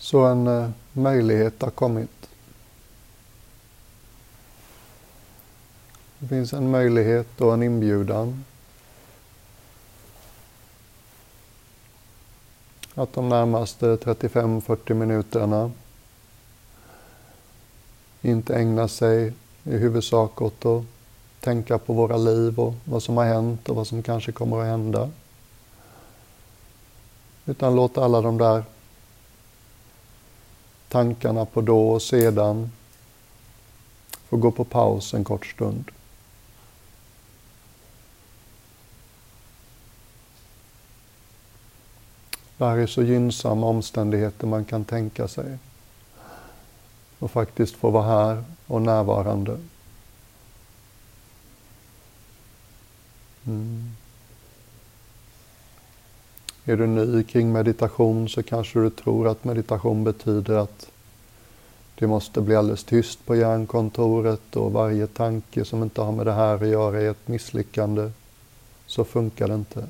[0.00, 2.28] Så en eh, möjlighet har kommit.
[6.18, 8.44] Det finns en möjlighet och en inbjudan
[12.94, 15.70] att de närmaste 35-40 minuterna
[18.22, 19.32] inte ägna sig
[19.64, 20.84] i huvudsak åt att
[21.40, 24.66] tänka på våra liv och vad som har hänt och vad som kanske kommer att
[24.66, 25.10] hända.
[27.46, 28.64] Utan låta alla de där
[30.90, 32.70] tankarna på då och sedan
[34.28, 35.90] få gå på paus en kort stund.
[42.56, 45.58] Det här är så gynnsamma omständigheter man kan tänka sig.
[47.18, 49.58] Och faktiskt få vara här och närvarande.
[53.46, 53.96] Mm.
[56.64, 60.90] Är du ny kring meditation så kanske du tror att meditation betyder att
[61.94, 66.32] det måste bli alldeles tyst på hjärnkontoret och varje tanke som inte har med det
[66.32, 68.10] här att göra är ett misslyckande.
[68.86, 69.86] Så funkar det inte.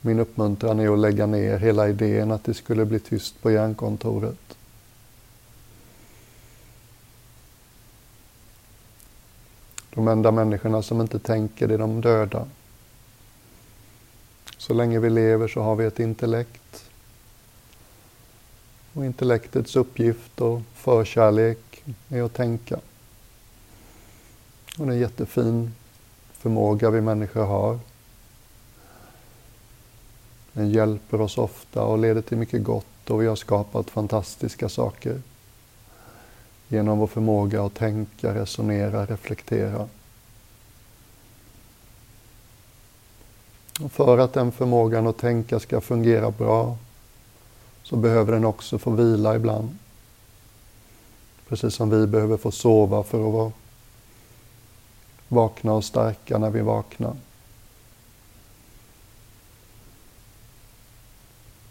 [0.00, 4.56] Min uppmuntran är att lägga ner hela idén att det skulle bli tyst på hjärnkontoret.
[9.94, 12.46] De enda människorna som inte tänker det är de döda.
[14.70, 16.90] Så länge vi lever så har vi ett intellekt.
[18.92, 22.74] Och intellektets uppgift och förkärlek är att tänka.
[24.78, 25.74] Och det är en jättefin
[26.32, 27.78] förmåga vi människor har.
[30.52, 35.22] Den hjälper oss ofta och leder till mycket gott och vi har skapat fantastiska saker
[36.68, 39.88] genom vår förmåga att tänka, resonera, reflektera.
[43.84, 46.76] Och för att den förmågan att tänka ska fungera bra
[47.82, 49.78] så behöver den också få vila ibland.
[51.48, 53.52] Precis som vi behöver få sova för att vara
[55.28, 57.16] vakna och starka när vi vaknar.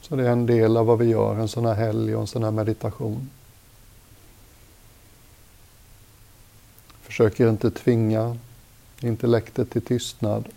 [0.01, 2.27] Så det är en del av vad vi gör en sån här helg och en
[2.27, 3.29] sån här meditation.
[7.01, 8.37] Försöker inte tvinga
[9.01, 10.49] intellektet till tystnad.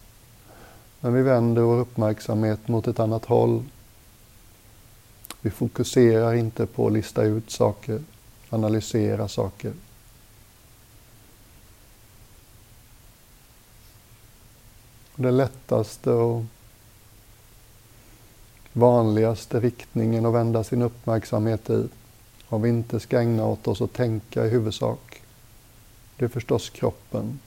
[1.04, 3.64] Men vi vänder vår uppmärksamhet mot ett annat håll.
[5.40, 8.02] Vi fokuserar inte på att lista ut saker,
[8.50, 9.72] analysera saker.
[15.16, 16.44] Det lättaste och
[18.72, 21.88] vanligaste riktningen att vända sin uppmärksamhet i,
[22.48, 25.22] om vi inte ska ägna åt oss att tänka i huvudsak,
[26.16, 27.38] det är förstås kroppen.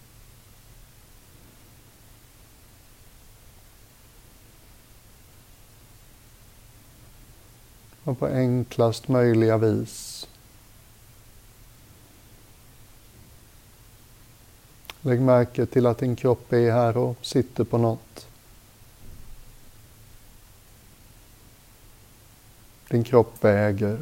[8.05, 10.27] Och på enklast möjliga vis
[15.05, 18.27] Lägg märke till att din kropp är här och sitter på något.
[22.89, 23.99] Din kropp väger.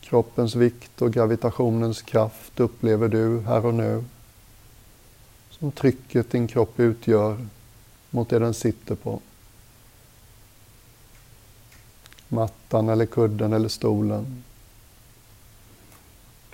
[0.00, 4.04] Kroppens vikt och gravitationens kraft upplever du här och nu.
[5.50, 7.46] Som trycket din kropp utgör
[8.10, 9.20] mot det den sitter på.
[12.28, 14.44] Mattan eller kudden eller stolen.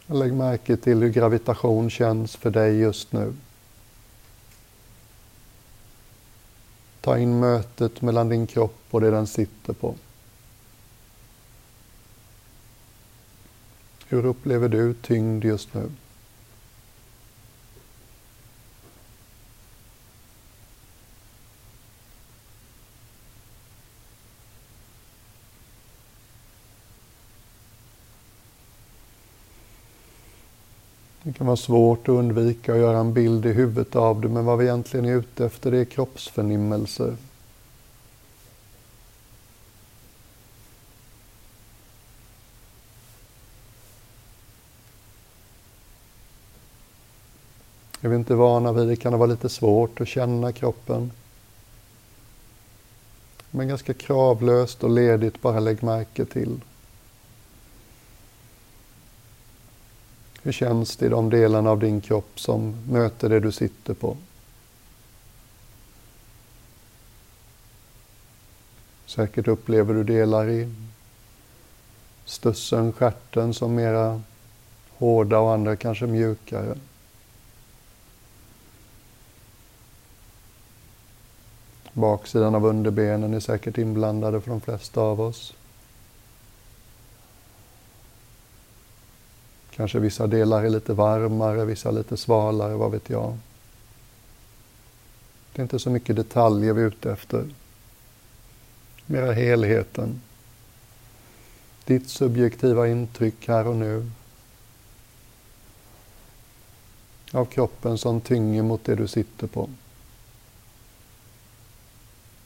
[0.07, 3.35] Lägg märke till hur gravitation känns för dig just nu.
[7.01, 9.95] Ta in mötet mellan din kropp och det den sitter på.
[14.09, 15.91] Hur upplever du tyngd just nu?
[31.53, 34.45] Det kan vara svårt att undvika att göra en bild i huvudet av det, men
[34.45, 37.17] vad vi egentligen är ute efter det är kroppsförnimmelser.
[48.01, 51.11] Är vi inte vana vid det kan det vara lite svårt att känna kroppen.
[53.51, 56.61] Men ganska kravlöst och ledigt bara lägg märke till
[60.43, 64.17] Hur känns det i de delarna av din kropp som möter det du sitter på?
[69.07, 70.75] Säkert upplever du delar i
[72.25, 74.23] stussen, skärten som mera
[74.99, 76.79] hårda och andra kanske mjukare.
[81.93, 85.55] Baksidan av underbenen är säkert inblandade för de flesta av oss.
[89.77, 93.39] Kanske vissa delar är lite varmare, vissa lite svalare, vad vet jag.
[95.53, 97.49] Det är inte så mycket detaljer vi är ute efter.
[99.07, 100.21] Mera helheten.
[101.85, 104.11] Ditt subjektiva intryck här och nu.
[107.33, 109.71] Av kroppen som tynger mot det du sitter på.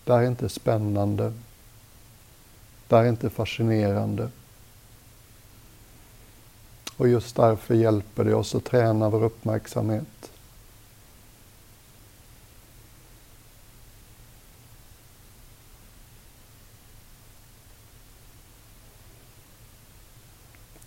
[0.04, 1.32] Det här är inte spännande.
[2.88, 4.30] Det här är inte fascinerande.
[6.96, 10.30] Och just därför hjälper det oss att träna vår uppmärksamhet.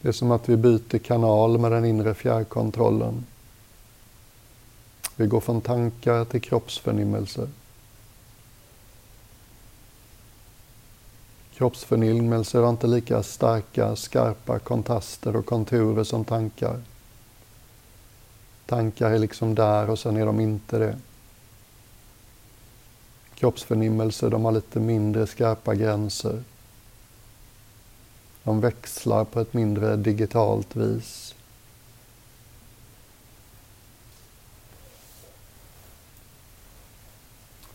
[0.02, 3.26] Det är som att vi byter kanal med den inre fjärrkontrollen.
[5.16, 7.48] Vi går från tankar till kroppsförnimmelser.
[11.60, 16.82] Kroppsförnimmelser har inte lika starka, skarpa kontraster och konturer som tankar.
[18.66, 20.98] Tankar är liksom där och sen är de inte det.
[23.36, 26.44] Kroppsförnimmelser, de har lite mindre skarpa gränser.
[28.44, 31.36] De växlar på ett mindre digitalt vis.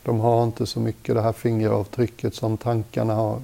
[0.03, 3.43] De har inte så mycket det här fingeravtrycket som tankarna har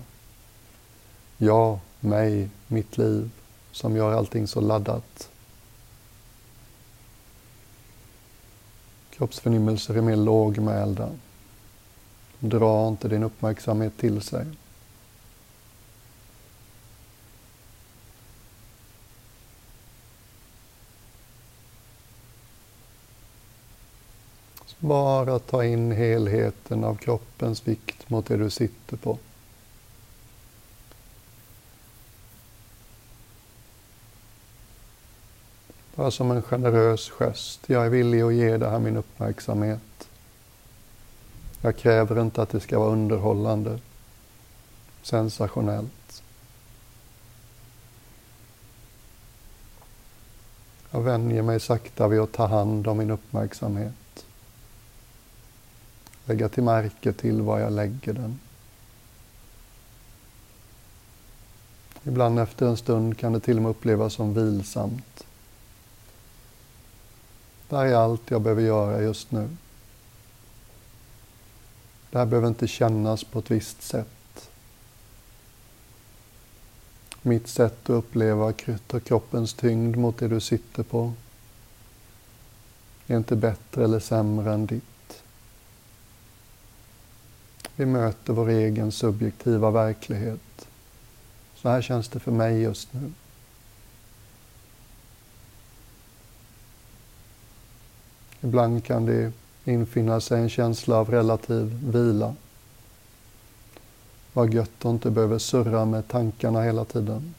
[1.42, 3.30] jag, mig, mitt liv
[3.72, 5.30] som gör allting så laddat.
[9.10, 11.10] Kroppsförnimmelser är mer lågmälda.
[12.38, 14.46] Dra inte din uppmärksamhet till sig.
[24.78, 29.18] Bara ta in helheten av kroppens vikt mot det du sitter på.
[36.00, 37.60] Bara som en generös gest.
[37.66, 40.08] Jag är villig att ge det här min uppmärksamhet.
[41.60, 43.78] Jag kräver inte att det ska vara underhållande,
[45.02, 46.22] sensationellt.
[50.90, 54.24] Jag vänjer mig sakta vid att ta hand om min uppmärksamhet.
[56.24, 58.40] Lägga till märke till var jag lägger den.
[62.04, 65.26] Ibland efter en stund kan det till och med upplevas som vilsamt.
[67.70, 69.48] Det här är allt jag behöver göra just nu.
[72.10, 74.50] Det här behöver inte kännas på ett visst sätt.
[77.22, 78.52] Mitt sätt att uppleva
[79.04, 81.12] kroppens tyngd mot det du sitter på
[83.06, 85.22] är inte bättre eller sämre än ditt.
[87.76, 90.68] Vi möter vår egen subjektiva verklighet.
[91.54, 93.12] Så här känns det för mig just nu.
[98.40, 99.32] Ibland kan det
[99.64, 102.34] infinna sig en känsla av relativ vila.
[104.32, 107.34] Vad gött att inte behöva surra med tankarna hela tiden.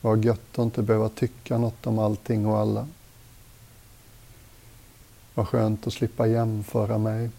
[0.00, 2.86] Vad gött att inte behöva tycka något om allting och alla.
[5.34, 7.30] Vad skönt att slippa jämföra mig.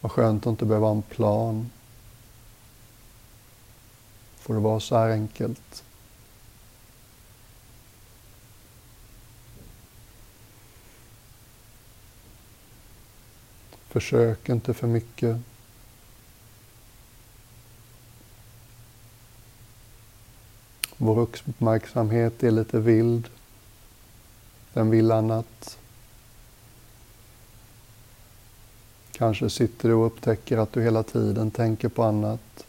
[0.00, 1.70] Vad skönt att inte behöva ha en plan.
[4.36, 5.84] Får det vara så här enkelt?
[13.96, 15.36] Försök inte för mycket.
[20.96, 23.28] Vår uppmärksamhet är lite vild.
[24.72, 25.78] Den vill annat.
[29.12, 32.66] Kanske sitter du och upptäcker att du hela tiden tänker på annat.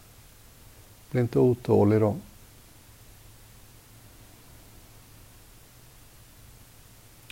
[1.12, 2.16] Bli inte otålig då.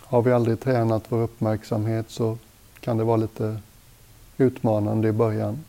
[0.00, 2.38] Har vi aldrig tränat vår uppmärksamhet så
[2.80, 3.60] kan det vara lite
[4.38, 5.64] utmanande i början.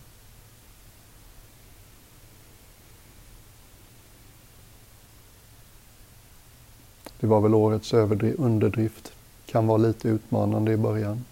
[7.19, 7.93] Det var väl årets
[8.37, 9.11] underdrift.
[9.45, 11.25] Kan vara lite utmanande i början.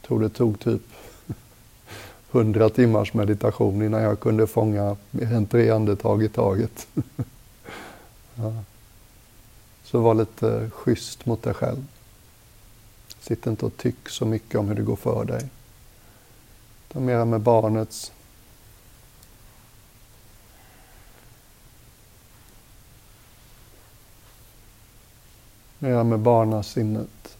[0.00, 0.82] Jag tror det tog typ
[2.30, 6.86] hundra timmars meditation innan jag kunde fånga en tre andetag i taget.
[8.34, 8.52] ja.
[9.84, 11.86] Så var lite schysst mot dig själv.
[13.24, 15.48] Sitt inte och tyck så mycket om hur det går för dig.
[16.88, 18.12] Ta mera med barnets
[25.78, 27.38] Mera med barnasinnet.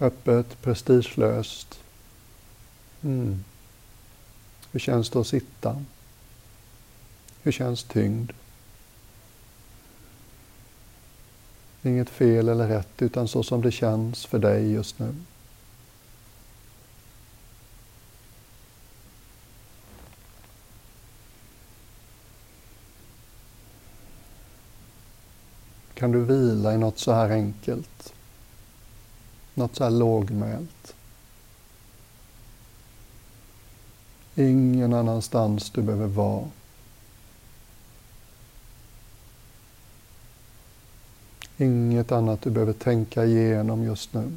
[0.00, 1.80] Öppet, prestigelöst.
[3.02, 3.44] Mm.
[4.72, 5.84] Hur känns det att sitta?
[7.42, 8.32] Hur känns tyngd?
[11.82, 15.14] Inget fel eller rätt, utan så som det känns för dig just nu.
[25.94, 28.14] Kan du vila i något så här enkelt?
[29.54, 30.94] Något så här lågmält?
[34.34, 36.48] Ingen annanstans du behöver vara.
[41.60, 44.32] Inget annat du behöver tänka igenom just nu.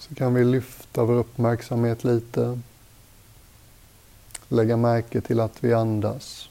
[0.00, 2.60] Så kan vi lyfta vår uppmärksamhet lite.
[4.48, 6.48] Lägga märke till att vi andas.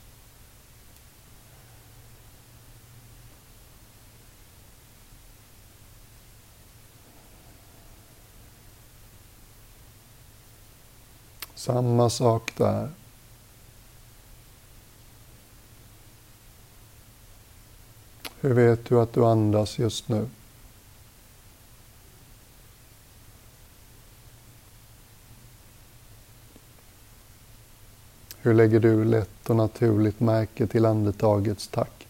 [11.55, 12.89] Samma sak där.
[18.39, 20.29] Hur vet du att du andas just nu?
[28.49, 32.09] Hur lägger du lätt och naturligt märke till andetagets takt?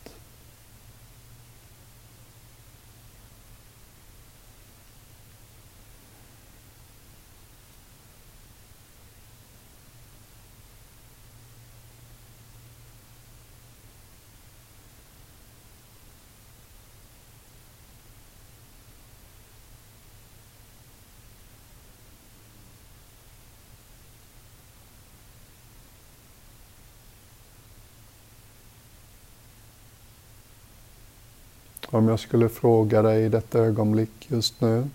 [31.92, 34.90] Om jag skulle fråga dig i detta ögonblick just nu.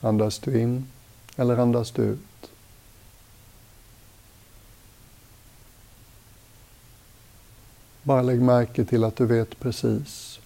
[0.00, 0.86] Andas du in
[1.36, 2.50] eller andas du ut?
[8.02, 10.40] Bara lägg märke till att du vet precis.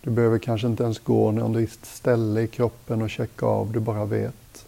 [0.00, 3.80] Du behöver kanske inte ens gå någon visst ställe i kroppen och checka av, du
[3.80, 4.67] bara vet.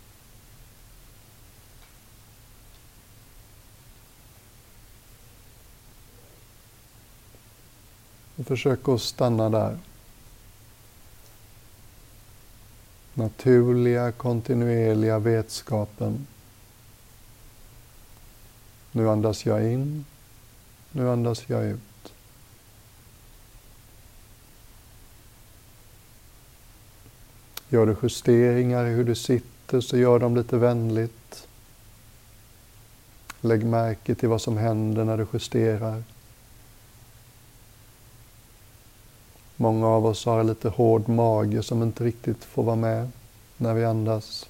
[8.50, 9.78] Försök att stanna där.
[13.14, 16.26] Naturliga, kontinuerliga vetskapen.
[18.92, 20.04] Nu andas jag in,
[20.92, 22.12] nu andas jag ut.
[27.68, 31.48] Gör du justeringar i hur du sitter så gör dem lite vänligt.
[33.40, 36.02] Lägg märke till vad som händer när du justerar.
[39.60, 43.10] Många av oss har lite hård mage som inte riktigt får vara med
[43.56, 44.48] när vi andas.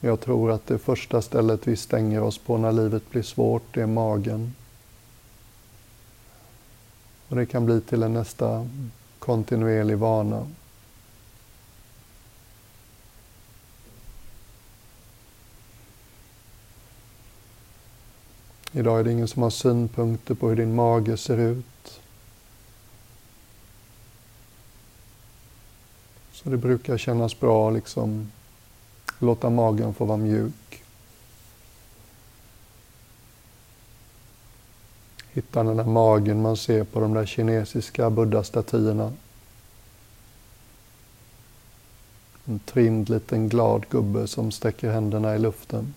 [0.00, 3.82] Jag tror att det första stället vi stänger oss på när livet blir svårt, det
[3.82, 4.54] är magen.
[7.28, 8.68] Och det kan bli till en nästa
[9.18, 10.46] kontinuerlig vana.
[18.72, 22.00] Idag är det ingen som har synpunkter på hur din mage ser ut.
[26.32, 28.30] Så det brukar kännas bra liksom
[29.18, 30.82] låta magen få vara mjuk.
[35.32, 39.12] Hitta den där magen man ser på de där kinesiska buddha-statyerna.
[42.44, 45.94] En trimd liten glad gubbe som sträcker händerna i luften.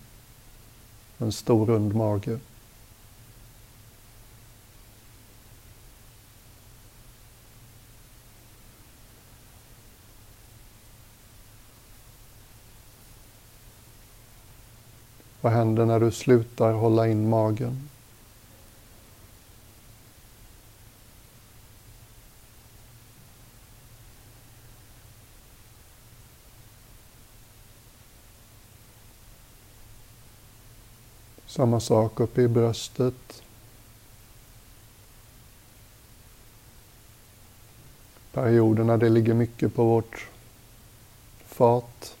[1.18, 2.38] En stor rund mage.
[15.46, 17.88] Vad händer när du slutar hålla in magen?
[31.46, 33.42] Samma sak uppe i bröstet.
[38.32, 40.28] Perioder när det ligger mycket på vårt
[41.46, 42.15] fat.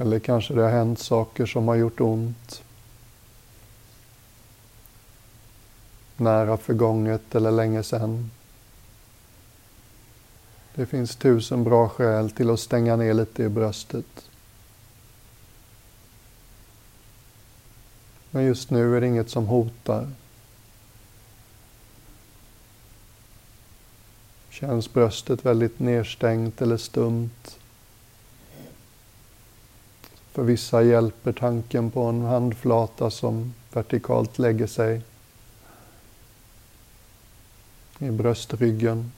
[0.00, 2.62] Eller kanske det har hänt saker som har gjort ont.
[6.16, 8.30] Nära förgånget eller länge sedan.
[10.74, 14.28] Det finns tusen bra skäl till att stänga ner lite i bröstet.
[18.30, 20.10] Men just nu är det inget som hotar.
[24.50, 27.58] Känns bröstet väldigt nedstängt eller stumt?
[30.38, 35.02] För vissa hjälper tanken på en handflata som vertikalt lägger sig
[37.98, 39.12] i bröstryggen.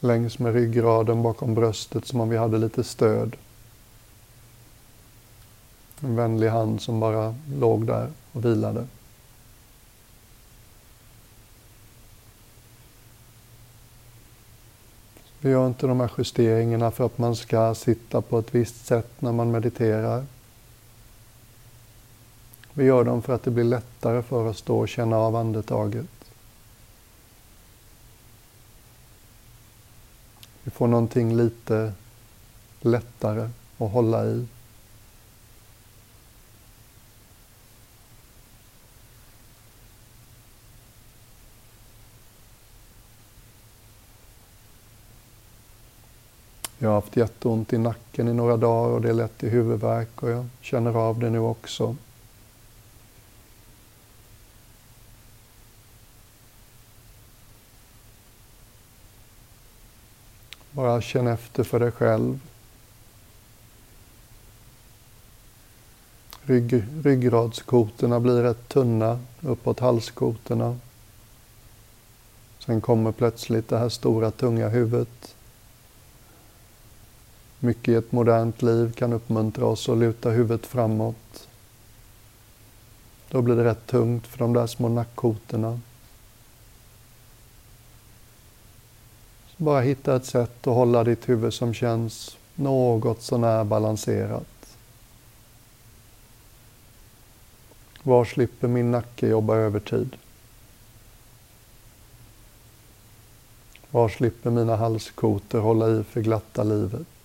[0.00, 3.36] Längs med ryggraden bakom bröstet som om vi hade lite stöd.
[6.00, 8.86] En vänlig hand som bara låg där och vilade.
[15.40, 19.10] Vi gör inte de här justeringarna för att man ska sitta på ett visst sätt
[19.18, 20.26] när man mediterar.
[22.72, 26.06] Vi gör dem för att det blir lättare för oss då att känna av andetaget.
[30.62, 31.92] Vi får någonting lite
[32.80, 34.46] lättare att hålla i.
[46.78, 50.22] Jag har haft jätteont i nacken i några dagar och det är lätt till huvudvärk
[50.22, 51.96] och jag känner av det nu också.
[60.70, 62.40] Bara känn efter för dig själv.
[66.42, 70.78] Rygg, ryggradskotorna blir rätt tunna uppåt halskotorna.
[72.58, 75.34] Sen kommer plötsligt det här stora tunga huvudet.
[77.60, 81.48] Mycket i ett modernt liv kan uppmuntra oss att luta huvudet framåt.
[83.30, 85.80] Då blir det rätt tungt för de där små nackkotorna.
[89.46, 94.76] Så bara hitta ett sätt att hålla ditt huvud som känns något sånär balanserat.
[98.02, 100.16] Var slipper min nacke jobba övertid?
[103.90, 107.17] Var slipper mina halskotor hålla i för glatta livet?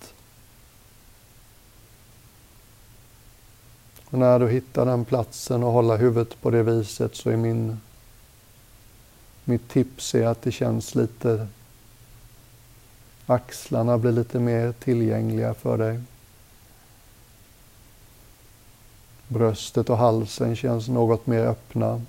[4.14, 7.80] Och när du hittar den platsen och håller huvudet på det viset så är min,
[9.44, 11.48] mitt tips är att det känns lite
[13.26, 16.00] Axlarna blir lite mer tillgängliga för dig.
[19.28, 22.02] Bröstet och halsen känns något mer öppna.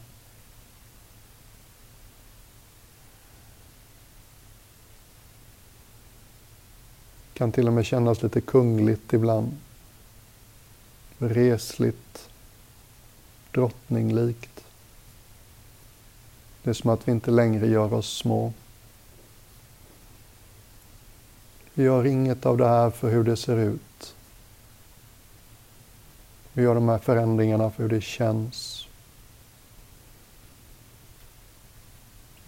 [7.34, 9.58] Kan till och med kännas lite kungligt ibland
[11.20, 12.30] resligt,
[13.52, 14.64] drottninglikt.
[16.64, 18.54] Det är som att vi inte längre gör oss små.
[21.74, 24.16] Vi gör inget av det här för hur det ser ut.
[26.54, 28.88] Vi gör de här förändringarna för hur det känns.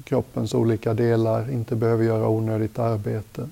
[0.03, 3.49] Kroppens olika delar inte behöver göra onödigt arbete.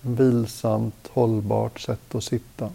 [0.00, 2.70] Vilsamt, hållbart sätt att sitta.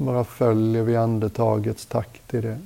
[0.00, 2.58] Så bara följer vi andetagets takt i det.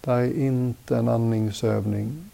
[0.00, 2.30] Det här är inte en andningsövning.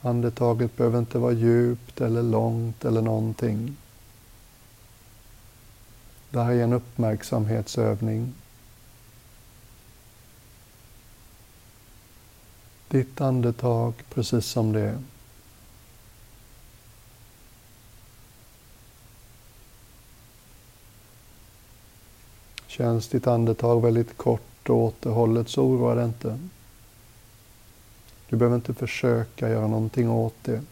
[0.00, 3.76] Andetaget behöver inte vara djupt eller långt eller någonting.
[6.30, 8.34] Det här är en uppmärksamhetsövning.
[12.94, 14.98] Ditt andetag precis som det är.
[22.66, 26.38] Känns ditt andetag väldigt kort och återhållet så oroa dig inte.
[28.28, 30.62] Du behöver inte försöka göra någonting åt det.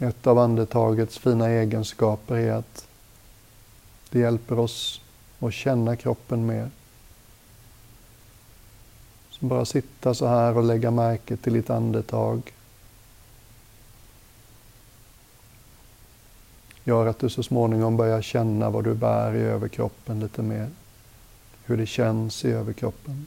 [0.00, 2.88] Ett av andetagets fina egenskaper är att
[4.10, 5.00] det hjälper oss
[5.38, 6.70] att känna kroppen mer.
[9.40, 12.52] Bara sitta så här och lägga märke till ditt andetag.
[16.84, 20.70] Gör att du så småningom börjar känna vad du bär i överkroppen lite mer.
[21.64, 23.26] Hur det känns i överkroppen.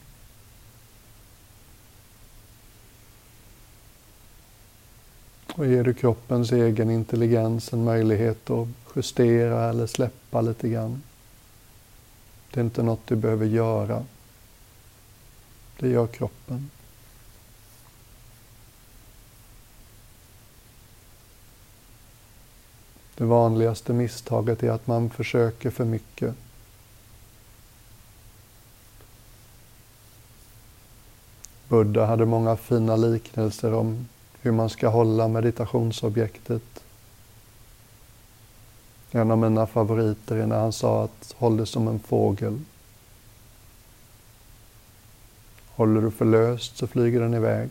[5.56, 11.04] Och ger du kroppens egen intelligens en möjlighet att justera eller släppa lite grann.
[12.52, 14.04] Det är inte något du behöver göra.
[15.80, 16.70] Det gör kroppen.
[23.16, 26.36] Det vanligaste misstaget är att man försöker för mycket.
[31.68, 34.08] Buddha hade många fina liknelser om
[34.42, 36.84] hur man ska hålla meditationsobjektet.
[39.12, 42.60] En av mina favoriter är när han sa att håll det som en fågel.
[45.76, 47.70] Håller du för löst så flyger den iväg.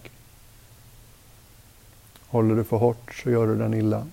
[2.26, 4.06] Håller du för hårt så gör du den illa.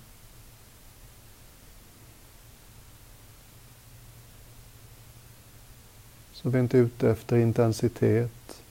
[6.31, 8.61] Så vi är inte ute efter intensitet.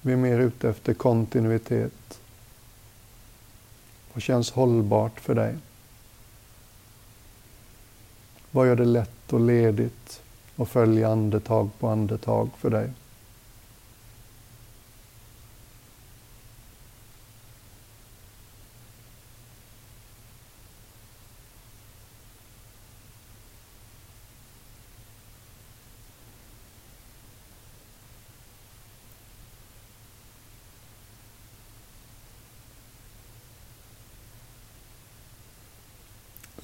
[0.00, 2.20] Vi är mer ute efter kontinuitet.
[4.12, 5.56] Vad känns hållbart för dig?
[8.50, 10.21] Vad gör det lätt och ledigt
[10.56, 12.90] och följa andetag på andetag för dig?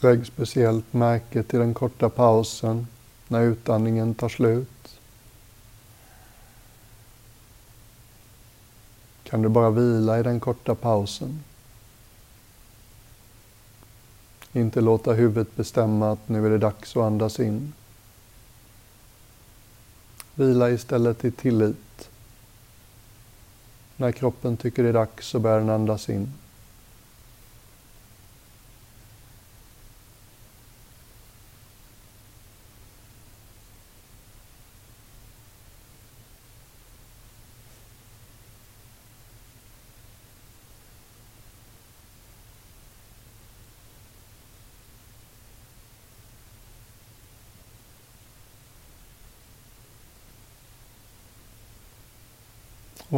[0.01, 2.87] Lägg speciellt märke till den korta pausen
[3.29, 5.01] när utandningen tar slut.
[9.23, 11.45] Kan du bara vila i den korta pausen.
[14.53, 17.73] Inte låta huvudet bestämma att nu är det dags att andas in.
[20.35, 22.11] Vila istället i tillit.
[23.97, 26.33] När kroppen tycker det är dags så börjar den andas in.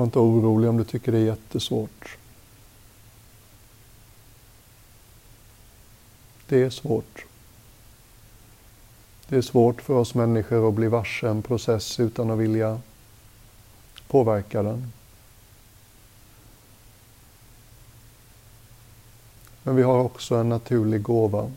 [0.00, 2.16] Var inte orolig om du tycker det är jättesvårt.
[6.46, 7.24] Det är svårt.
[9.28, 12.80] Det är svårt för oss människor att bli varse en process utan att vilja
[14.08, 14.92] påverka den.
[19.62, 21.52] Men vi har också en naturlig gåva.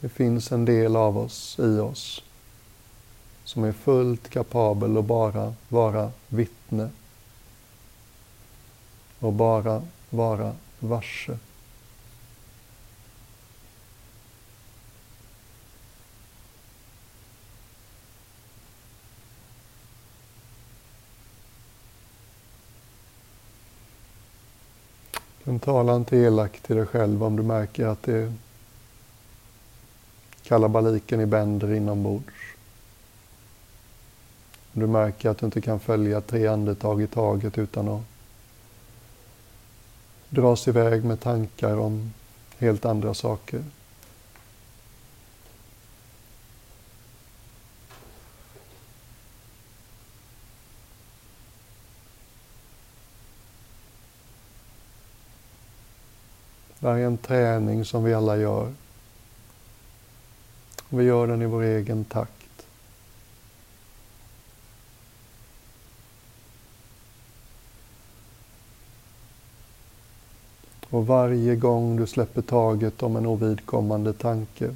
[0.00, 2.22] Det finns en del av oss i oss
[3.48, 6.90] som är fullt kapabel att bara vara vittne
[9.18, 11.38] och bara vara varse.
[25.44, 28.32] Men tala inte elakt till dig själv om du märker att det
[30.42, 32.47] kalabaliken i bänder inombords.
[34.78, 38.02] Du märker att du inte kan följa tre andetag i taget utan att
[40.28, 42.12] dras iväg med tankar om
[42.58, 43.64] helt andra saker.
[56.80, 58.72] Det här är en träning som vi alla gör.
[60.88, 62.37] Vi gör den i vår egen takt.
[70.90, 74.74] Och varje gång du släpper taget om en ovidkommande tanke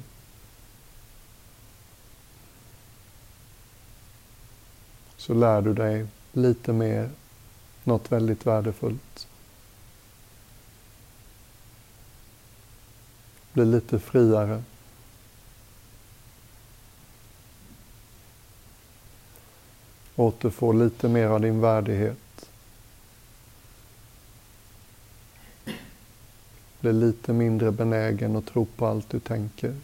[5.17, 7.09] så lär du dig lite mer,
[7.83, 9.27] något väldigt värdefullt.
[13.53, 14.63] Bli lite friare.
[20.15, 22.17] Återfå lite mer av din värdighet.
[26.83, 29.75] Blir lite mindre benägen att tro på allt du tänker.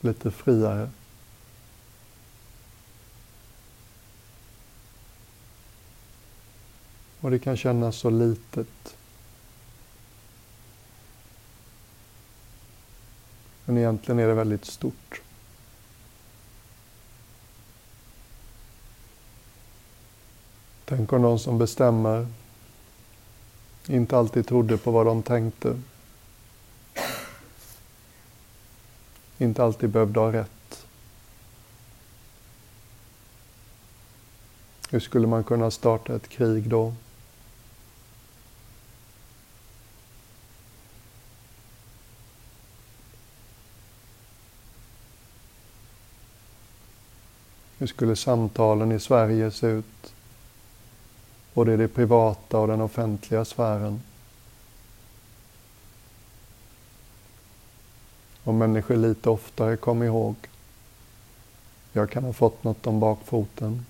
[0.00, 0.90] Lite friare.
[7.20, 8.96] Och det kan kännas så litet.
[13.64, 15.22] Men egentligen är det väldigt stort.
[20.88, 22.26] Tänk om de som bestämmer
[23.86, 25.80] inte alltid trodde på vad de tänkte.
[29.38, 30.86] Inte alltid behövde ha rätt.
[34.90, 36.94] Hur skulle man kunna starta ett krig då?
[47.78, 50.12] Hur skulle samtalen i Sverige se ut?
[51.58, 54.02] Både i det privata och den offentliga sfären.
[58.44, 60.34] Om människor lite oftare kom ihåg.
[61.92, 63.86] Jag kan ha fått något om bakfoten.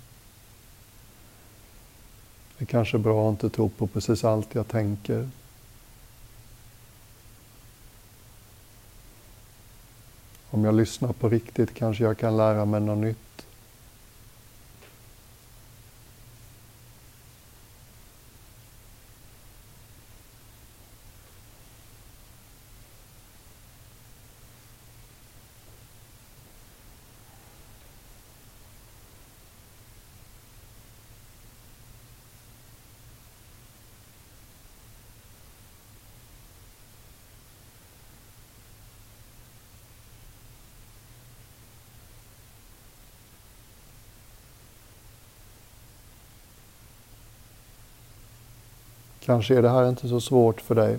[2.58, 5.28] Det är kanske bra att inte tro på precis allt jag tänker.
[10.50, 13.27] Om jag lyssnar på riktigt kanske jag kan lära mig något nytt.
[49.28, 50.98] Kanske är det här inte så svårt för dig.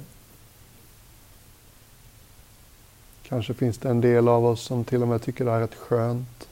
[3.23, 5.61] Kanske finns det en del av oss som till och med tycker det här är
[5.61, 6.47] rätt skönt.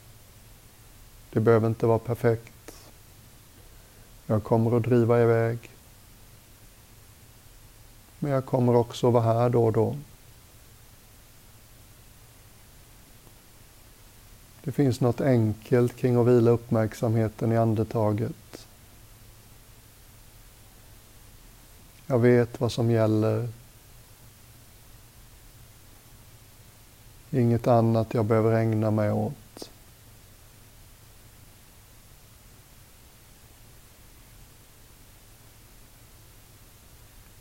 [1.29, 2.87] Det behöver inte vara perfekt.
[4.25, 5.57] Jag kommer att driva iväg.
[8.19, 9.95] Men jag kommer också att vara här då och då.
[14.63, 18.46] Det finns något enkelt kring att vila uppmärksamheten i andetaget.
[22.09, 23.49] Jag vet vad som gäller.
[27.31, 29.69] Inget annat jag behöver ägna mig åt.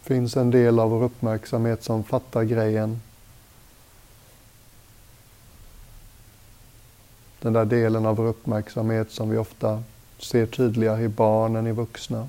[0.03, 3.01] Det finns en del av vår uppmärksamhet som fattar grejen.
[7.41, 9.83] Den där delen av vår uppmärksamhet som vi ofta
[10.19, 12.29] ser tydligare i barn än i vuxna.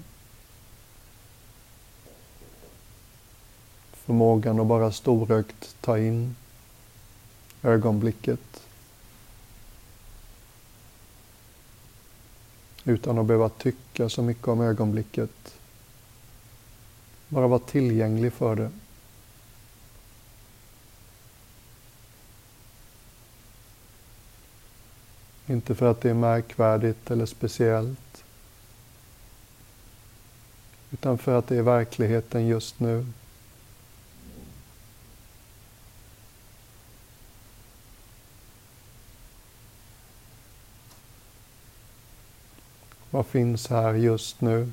[4.08, 6.36] Förmågan att bara storögt ta in
[7.64, 8.40] ögonblicket.
[12.84, 15.56] Utan att behöva tycka så mycket om ögonblicket.
[17.28, 18.72] Bara vara tillgänglig för det.
[25.48, 28.24] Inte för att det är märkvärdigt eller speciellt.
[30.92, 33.06] Utan för att det är verkligheten just nu.
[43.18, 44.72] Vad finns här just nu?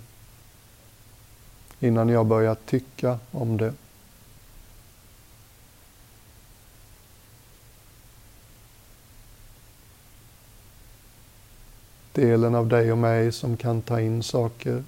[1.81, 3.75] Innan jag börjar tycka om det.
[12.13, 14.85] Delen av dig och mig som kan ta in saker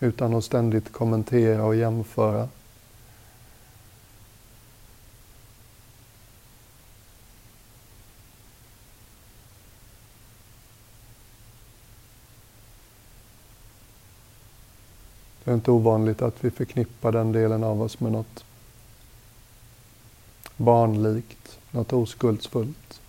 [0.00, 2.48] utan att ständigt kommentera och jämföra.
[15.44, 18.44] Det är inte ovanligt att vi förknippar den delen av oss med något
[20.56, 23.00] barnlikt, något oskuldsfullt.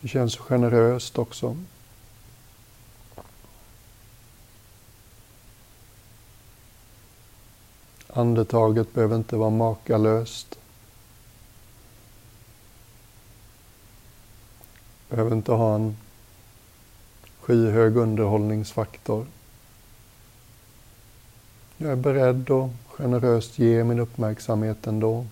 [0.00, 1.56] Det känns generöst också.
[8.16, 10.58] Andetaget behöver inte vara makalöst.
[15.08, 15.96] Behöver inte ha en
[17.40, 19.26] skyhög underhållningsfaktor.
[21.76, 25.26] Jag är beredd att generöst ge min uppmärksamhet ändå.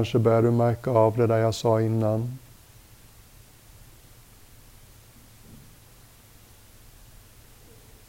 [0.00, 2.38] Kanske börjar du märka av det där jag sa innan.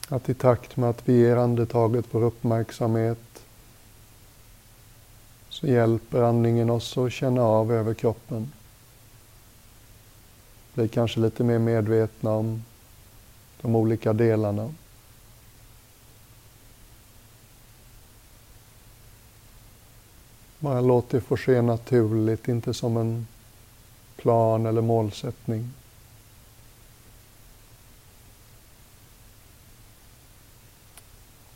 [0.07, 3.43] Att i takt med att vi ger andetaget vår uppmärksamhet
[5.49, 8.51] så hjälper andningen oss att känna av över kroppen.
[10.73, 12.63] Bli kanske lite mer medvetna om
[13.61, 14.73] de olika delarna.
[20.61, 23.27] Bara låt det få ske naturligt, inte som en
[24.15, 25.69] plan eller målsättning.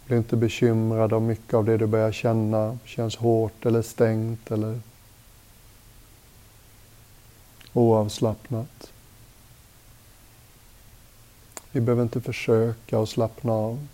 [0.06, 4.82] Bli inte bekymrad av mycket av det du börjar känna känns hårt eller stängt eller
[7.74, 8.91] oavslappnat.
[11.72, 13.88] Vi behöver inte försöka att slappna av.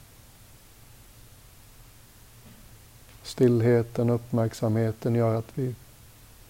[3.24, 5.76] Stillheten uppmärksamheten gör att vi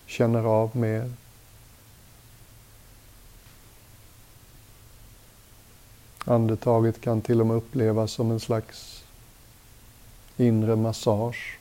[0.05, 1.11] känner av mer.
[6.25, 9.03] Andetaget kan till och med upplevas som en slags
[10.37, 11.57] inre massage.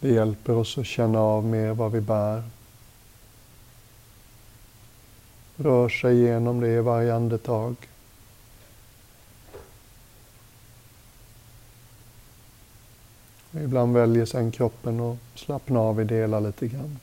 [0.00, 2.42] Det hjälper oss att känna av mer vad vi bär.
[5.56, 7.76] Rör sig igenom det i varje andetag.
[13.62, 16.98] Ibland väljer sen kroppen att slappna av i delar lite grann.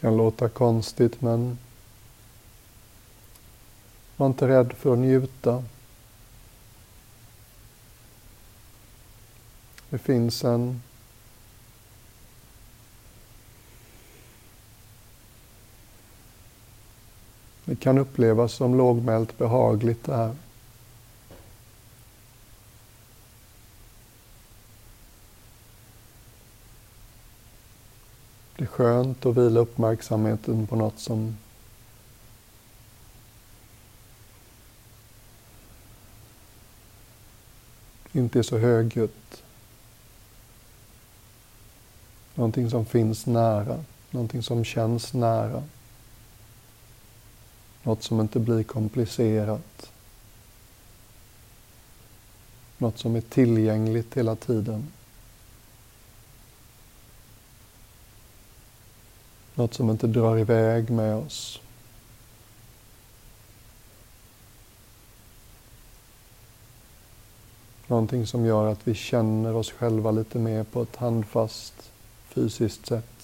[0.00, 1.58] Kan låta konstigt men
[4.16, 5.64] var inte rädd för att njuta.
[9.90, 10.82] Det finns en
[17.68, 20.34] Det kan upplevas som lågmält behagligt det här.
[28.78, 31.36] Skönt att vila uppmärksamheten på något som
[38.12, 39.42] inte är så högljutt.
[42.34, 45.62] Någonting som finns nära, någonting som känns nära.
[47.82, 49.92] Något som inte blir komplicerat.
[52.78, 54.92] Något som är tillgängligt hela tiden.
[59.58, 61.60] Något som inte drar iväg med oss.
[67.86, 71.90] Någonting som gör att vi känner oss själva lite mer på ett handfast
[72.28, 73.17] fysiskt sätt.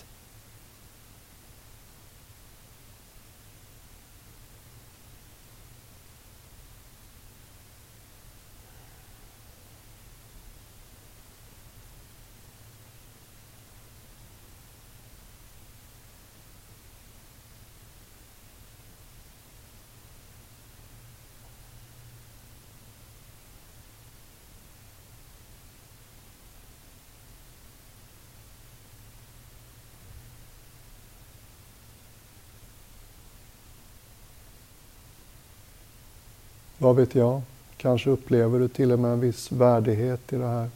[36.84, 37.42] Vad vet jag?
[37.76, 40.70] Kanske upplever du till och med en viss värdighet i det här.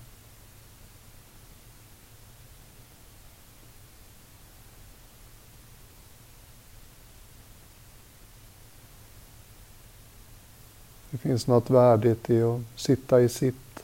[11.11, 13.83] Det finns något värdigt i att sitta i sitt.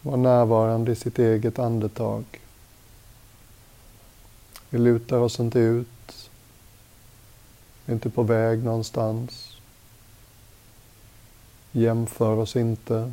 [0.00, 2.24] Vara närvarande i sitt eget andetag.
[4.70, 5.91] Vi lutar oss inte ut
[7.88, 9.56] inte på väg någonstans.
[11.72, 13.12] Jämför oss inte.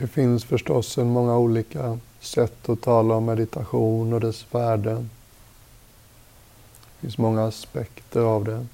[0.00, 4.94] Det finns förstås en många olika sätt att tala om meditation och dess värde.
[4.94, 5.06] Det
[7.00, 8.66] finns många aspekter av det.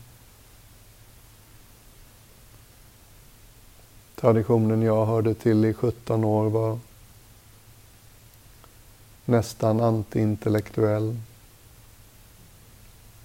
[4.14, 6.78] Traditionen jag hörde till i 17 år var
[9.24, 11.16] nästan antiintellektuell.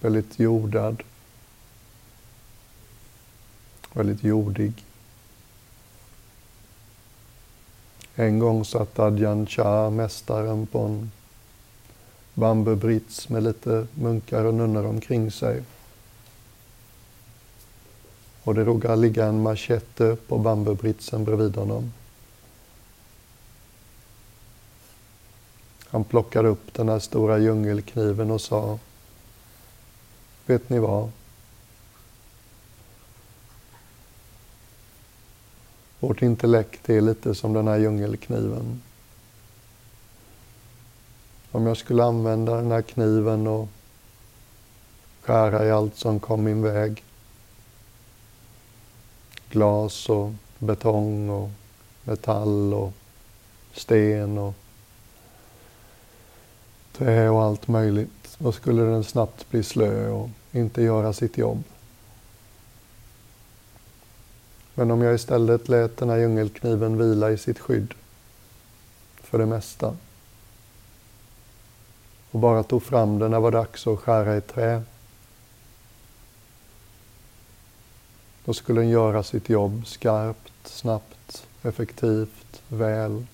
[0.00, 1.02] Väldigt jordad.
[3.92, 4.84] Väldigt jordig.
[8.20, 11.10] En gång satt Adjan Chah, mästaren, på en
[12.34, 15.62] bambubrits med lite munkar och nunnor omkring sig.
[18.42, 21.92] Och det råkade ligga en machete på bambubritsen bredvid honom.
[25.86, 28.78] Han plockade upp den här stora djungelkniven och sa
[30.46, 31.10] Vet ni vad?
[36.00, 38.82] Vårt intellekt är lite som den här djungelkniven.
[41.52, 43.68] Om jag skulle använda den här kniven och
[45.22, 47.04] skära i allt som kom min väg.
[49.50, 51.50] Glas och betong och
[52.04, 52.92] metall och
[53.72, 54.54] sten och
[56.92, 58.36] trä och allt möjligt.
[58.38, 61.64] Då skulle den snabbt bli slö och inte göra sitt jobb.
[64.74, 67.94] Men om jag istället lät den här djungelkniven vila i sitt skydd
[69.22, 69.96] för det mesta
[72.30, 74.82] och bara tog fram den när det var dags att skära i trä.
[78.44, 83.26] Då skulle den göra sitt jobb skarpt, snabbt, effektivt, väl.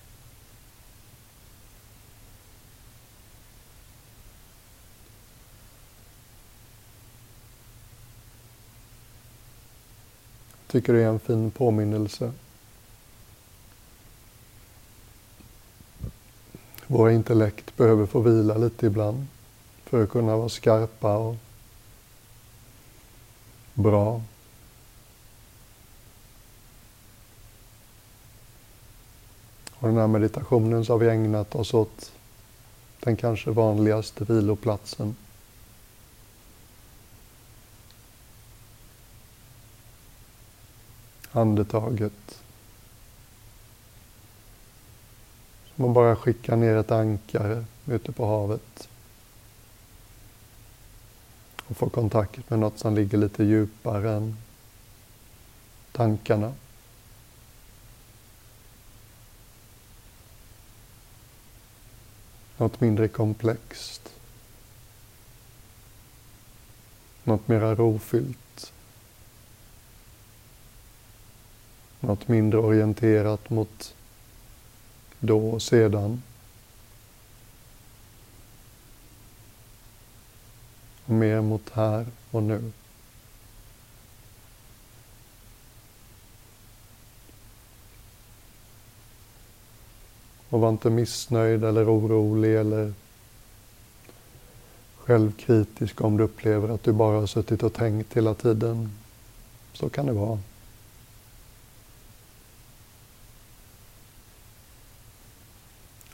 [10.77, 12.33] Tycker det är en fin påminnelse.
[16.87, 19.27] Våra intellekt behöver få vila lite ibland
[19.85, 21.37] för att kunna vara skarpa och
[23.75, 24.23] bra.
[29.75, 32.13] Och den här meditationen så har vi ägnat oss åt
[33.01, 35.17] den kanske vanligaste viloplatsen
[41.37, 42.43] andetaget.
[45.77, 48.89] Som att bara skicka ner ett ankare ute på havet.
[51.67, 54.37] Och få kontakt med något som ligger lite djupare än
[55.93, 56.53] tankarna.
[62.57, 64.13] Något mindre komplext.
[67.25, 68.39] Något mera rofyllt.
[72.07, 73.95] Något mindre orienterat mot
[75.21, 76.23] då och sedan.
[81.07, 82.73] Och mer mot här och nu.
[90.49, 92.93] Och var inte missnöjd eller orolig eller
[94.97, 98.93] självkritisk om du upplever att du bara har suttit och tänkt hela tiden.
[99.73, 100.39] Så kan det vara.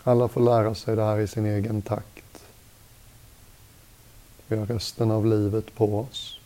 [0.04, 2.44] Alla får lära sig det här i sin egen takt.
[4.46, 6.40] Vi har resten av livet på oss.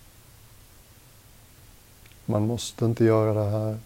[2.25, 3.79] Man måste inte göra det här.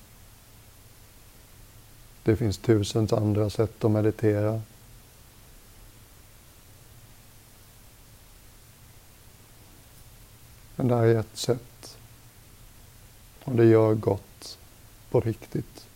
[2.23, 4.63] Det finns tusentals andra sätt att meditera.
[10.77, 11.99] Men det här är ett sätt.
[13.45, 14.59] Och det gör gott
[15.11, 15.90] på riktigt.